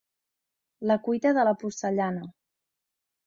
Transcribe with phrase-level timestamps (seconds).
[0.91, 2.23] La cuita de la porcellana.